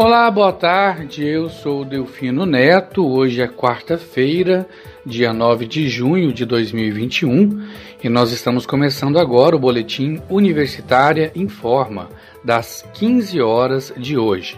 [0.00, 1.26] Olá, boa tarde.
[1.26, 3.04] Eu sou Delfino Neto.
[3.04, 4.64] Hoje é quarta-feira,
[5.04, 7.66] dia 9 de junho de 2021,
[8.04, 12.10] e nós estamos começando agora o boletim Universitária Informa
[12.44, 14.56] das 15 horas de hoje.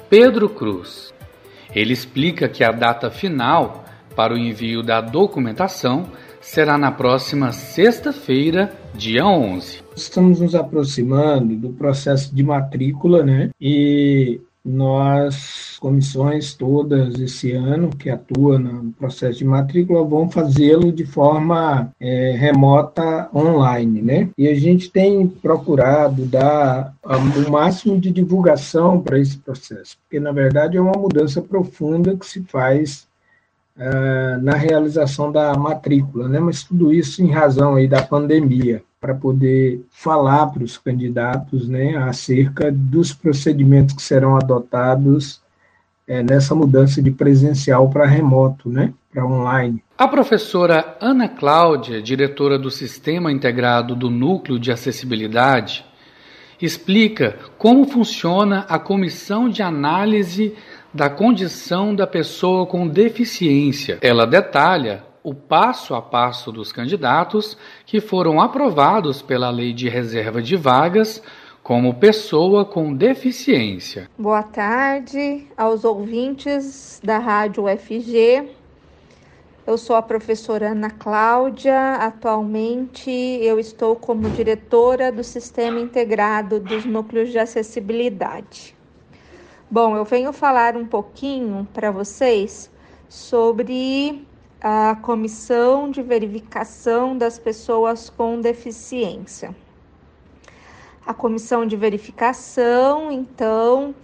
[0.09, 1.11] Pedro Cruz.
[1.73, 6.07] Ele explica que a data final para o envio da documentação
[6.41, 9.81] será na próxima sexta-feira, dia 11.
[9.95, 13.49] Estamos nos aproximando do processo de matrícula, né?
[13.59, 21.05] E nós, comissões todas esse ano que atuam no processo de matrícula, vão fazê-lo de
[21.05, 24.29] forma é, remota online, né?
[24.37, 30.31] E a gente tem procurado dar o máximo de divulgação para esse processo, porque na
[30.31, 33.07] verdade é uma mudança profunda que se faz
[33.77, 36.39] uh, na realização da matrícula, né?
[36.39, 41.95] Mas tudo isso em razão aí da pandemia para poder falar para os candidatos né,
[41.95, 45.41] acerca dos procedimentos que serão adotados
[46.09, 49.83] é, nessa mudança de presencial para remoto, né, para online.
[49.95, 55.85] A professora Ana Cláudia, diretora do Sistema Integrado do Núcleo de Acessibilidade,
[56.59, 60.55] explica como funciona a comissão de análise
[60.91, 63.99] da condição da pessoa com deficiência.
[64.01, 70.41] Ela detalha o passo a passo dos candidatos que foram aprovados pela Lei de Reserva
[70.41, 71.21] de Vagas
[71.69, 74.09] como pessoa com deficiência.
[74.17, 78.49] Boa tarde aos ouvintes da Rádio UFG.
[79.67, 81.97] Eu sou a professora Ana Cláudia.
[81.97, 88.75] Atualmente eu estou como diretora do Sistema Integrado dos Núcleos de Acessibilidade.
[89.69, 92.71] Bom, eu venho falar um pouquinho para vocês
[93.07, 94.25] sobre
[94.59, 99.53] a Comissão de Verificação das Pessoas com Deficiência.
[101.09, 103.95] A comissão de verificação, então,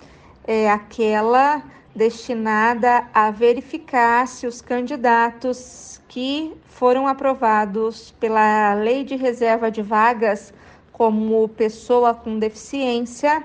[0.44, 1.62] é aquela
[1.96, 10.52] destinada a verificar se os candidatos que foram aprovados pela Lei de Reserva de Vagas
[10.92, 13.44] como pessoa com deficiência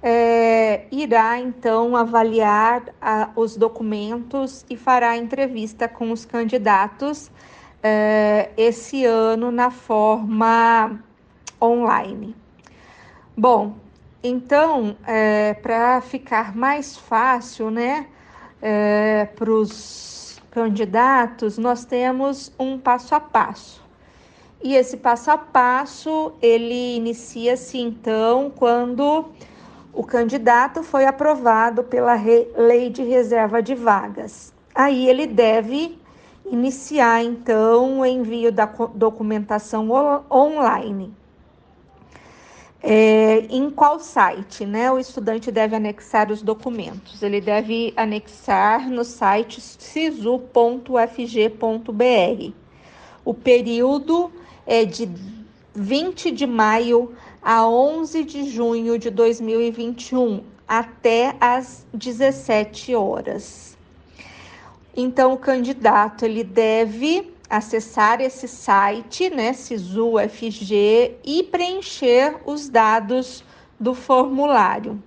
[0.00, 7.32] é, irá então avaliar a, os documentos e fará entrevista com os candidatos
[7.82, 11.02] é, esse ano na forma
[11.60, 12.40] online.
[13.36, 13.74] Bom,
[14.22, 18.06] então, é, para ficar mais fácil, né,
[18.60, 23.82] é, para os candidatos, nós temos um passo a passo.
[24.62, 29.24] E esse passo a passo, ele inicia-se então quando
[29.94, 34.52] o candidato foi aprovado pela Lei de Reserva de Vagas.
[34.74, 35.98] Aí ele deve
[36.44, 39.88] iniciar então o envio da documentação
[40.30, 41.14] online.
[42.84, 44.90] É, em qual site, né?
[44.90, 47.22] O estudante deve anexar os documentos.
[47.22, 50.42] Ele deve anexar no site sisu.fg.br.
[53.24, 54.32] O período
[54.66, 55.08] é de
[55.74, 63.76] 20 de maio a 11 de junho de 2021, até às 17 horas.
[64.96, 73.44] Então, o candidato ele deve acessar esse site, né, Sisu FG, e preencher os dados
[73.78, 75.02] do formulário.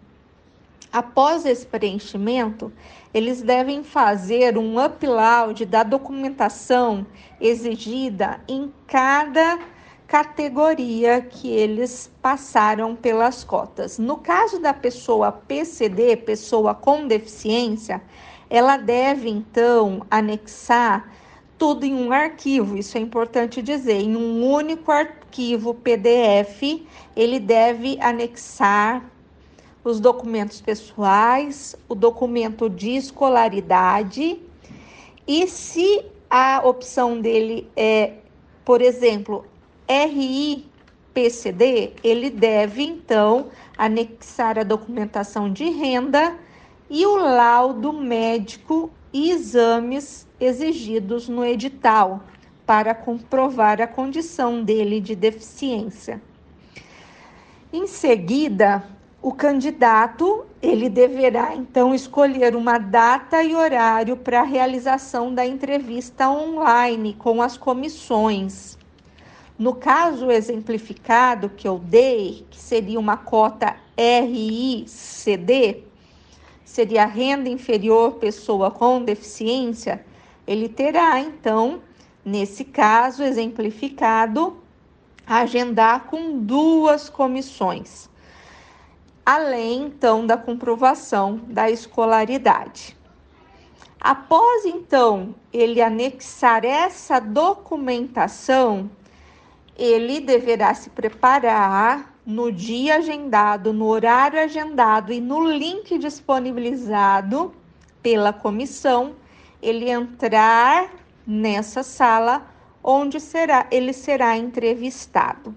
[0.94, 2.71] Após esse preenchimento,
[3.12, 7.03] eles devem fazer um upload da documentação
[7.42, 9.57] exigida em cada
[10.06, 13.98] categoria que eles passaram pelas cotas.
[13.98, 18.03] No caso da pessoa PCD, pessoa com deficiência,
[18.48, 21.09] ela deve então anexar
[21.57, 26.86] tudo em um arquivo, isso é importante dizer, em um único arquivo PDF,
[27.16, 29.10] ele deve anexar
[29.84, 34.40] os documentos pessoais, o documento de escolaridade
[35.28, 38.13] e se a opção dele é,
[38.66, 39.46] por exemplo,
[39.88, 40.66] RI,
[41.13, 43.48] PCD, ele deve então
[43.78, 46.36] anexar a documentação de renda
[46.90, 52.21] e o laudo médico e exames exigidos no edital
[52.65, 56.21] para comprovar a condição dele de deficiência.
[57.71, 58.83] Em seguida,
[59.21, 66.29] o candidato ele deverá então escolher uma data e horário para a realização da entrevista
[66.29, 68.77] online com as comissões.
[69.57, 75.85] No caso exemplificado que eu dei, que seria uma cota RICD,
[76.75, 80.06] seria renda inferior pessoa com deficiência,
[80.45, 81.81] ele terá então,
[82.24, 84.57] nesse caso exemplificado,
[85.25, 88.10] agendar com duas comissões
[89.25, 92.95] além então da comprovação da escolaridade.
[94.00, 98.92] Após então ele anexar essa documentação,
[99.75, 107.54] ele deverá se preparar no dia agendado, no horário agendado e no link disponibilizado
[108.01, 109.16] pela comissão,
[109.62, 110.92] ele entrar
[111.25, 112.48] nessa sala
[112.83, 115.56] onde será ele será entrevistado.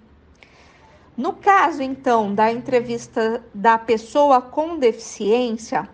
[1.17, 5.88] No caso, então, da entrevista da pessoa com deficiência,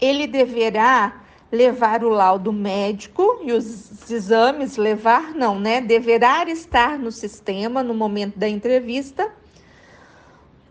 [0.00, 1.20] ele deverá
[1.52, 5.80] levar o laudo médico e os exames, levar não, né?
[5.80, 9.30] Deverá estar no sistema no momento da entrevista,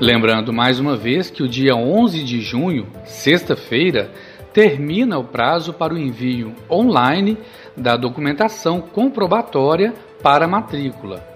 [0.00, 4.12] Lembrando mais uma vez que o dia 11 de junho, sexta-feira,
[4.52, 7.38] termina o prazo para o envio online
[7.76, 11.33] da documentação comprobatória para matrícula.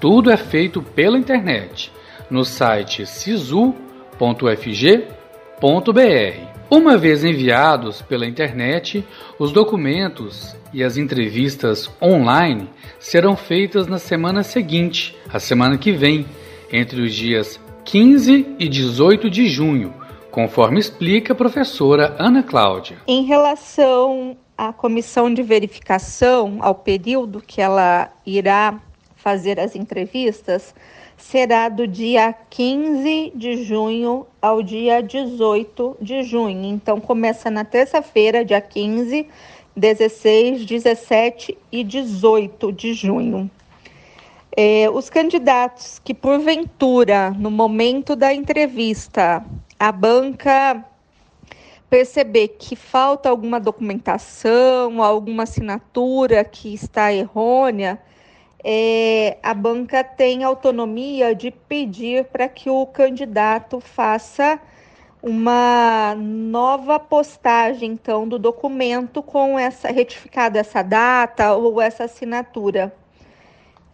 [0.00, 1.92] Tudo é feito pela internet
[2.30, 3.76] no site sisu.fg.br.
[6.68, 9.06] Uma vez enviados pela internet,
[9.38, 16.26] os documentos e as entrevistas online serão feitas na semana seguinte, a semana que vem,
[16.72, 19.94] entre os dias 15 e 18 de junho,
[20.32, 22.98] conforme explica a professora Ana Cláudia.
[23.06, 28.80] Em relação à comissão de verificação, ao período que ela irá
[29.26, 30.72] fazer as entrevistas,
[31.16, 36.64] será do dia 15 de junho ao dia 18 de junho.
[36.64, 39.26] Então, começa na terça-feira, dia 15,
[39.76, 43.50] 16, 17 e 18 de junho.
[44.56, 49.44] É, os candidatos que, porventura, no momento da entrevista,
[49.76, 50.84] a banca
[51.90, 58.00] perceber que falta alguma documentação, alguma assinatura que está errônea,
[58.68, 64.60] é, a banca tem autonomia de pedir para que o candidato faça
[65.22, 72.92] uma nova postagem então do documento com essa retificada essa data ou essa assinatura.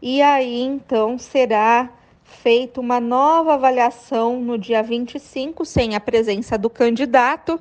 [0.00, 1.91] E aí então será
[2.25, 7.61] feita uma nova avaliação no dia 25 sem a presença do candidato,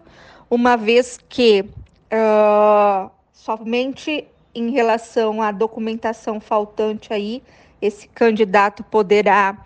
[0.49, 1.65] uma vez que
[2.09, 7.41] uh, somente em relação à documentação faltante aí,
[7.81, 9.65] esse candidato poderá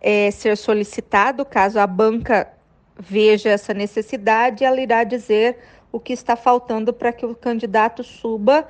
[0.00, 2.50] é, ser solicitado, caso a banca
[2.98, 5.58] veja essa necessidade, ela irá dizer
[5.92, 8.66] o que está faltando para que o candidato suba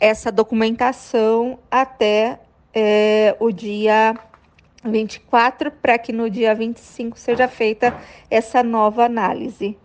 [0.00, 2.40] essa documentação até
[2.74, 4.16] é, o dia
[4.84, 7.96] 24, para que no dia 25 seja feita
[8.30, 9.76] essa nova análise.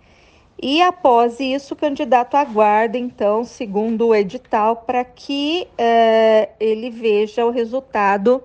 [0.66, 7.44] E após isso, o candidato aguarda, então, segundo o edital, para que é, ele veja
[7.44, 8.42] o resultado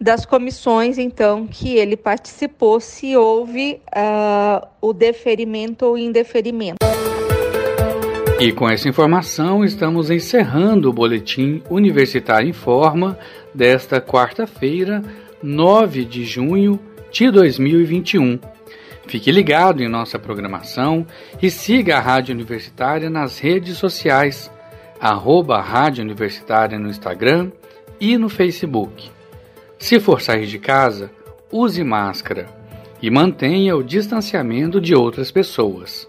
[0.00, 6.76] das comissões, então, que ele participou, se houve uh, o deferimento ou indeferimento.
[8.38, 13.18] E com essa informação, estamos encerrando o Boletim Universitário em Forma
[13.52, 15.02] desta quarta-feira,
[15.42, 16.78] 9 de junho
[17.10, 18.51] de 2021.
[19.06, 21.06] Fique ligado em nossa programação
[21.40, 24.50] e siga a Rádio Universitária nas redes sociais,
[25.00, 27.50] arroba Rádio Universitária no Instagram
[28.00, 29.10] e no Facebook.
[29.78, 31.10] Se for sair de casa,
[31.50, 32.48] use máscara
[33.02, 36.08] e mantenha o distanciamento de outras pessoas.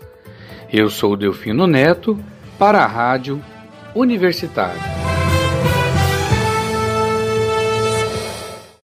[0.71, 2.19] Eu sou Delfino Neto
[2.57, 3.43] para a Rádio
[3.95, 5.12] Universitária.